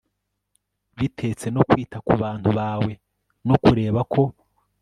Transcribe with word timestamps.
bitetse 0.97 1.47
no 1.55 1.61
kwita 1.69 1.97
ku 2.05 2.13
bantu 2.21 2.49
bawe 2.59 2.91
no 3.47 3.55
kureba 3.63 4.01
ko 4.13 4.21